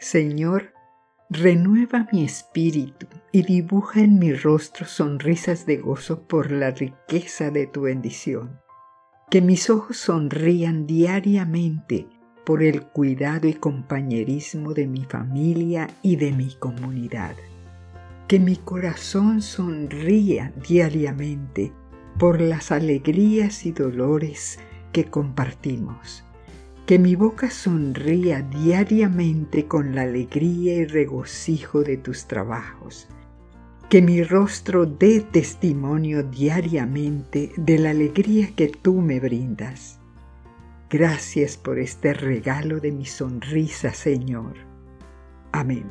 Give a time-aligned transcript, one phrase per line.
[0.00, 0.72] Señor,
[1.28, 7.66] renueva mi espíritu y dibuja en mi rostro sonrisas de gozo por la riqueza de
[7.66, 8.58] tu bendición.
[9.30, 12.06] Que mis ojos sonrían diariamente
[12.46, 17.36] por el cuidado y compañerismo de mi familia y de mi comunidad.
[18.26, 21.74] Que mi corazón sonría diariamente
[22.18, 24.58] por las alegrías y dolores
[24.92, 26.24] que compartimos.
[26.90, 33.06] Que mi boca sonría diariamente con la alegría y regocijo de tus trabajos.
[33.88, 40.00] Que mi rostro dé testimonio diariamente de la alegría que tú me brindas.
[40.90, 44.54] Gracias por este regalo de mi sonrisa, Señor.
[45.52, 45.84] Amén.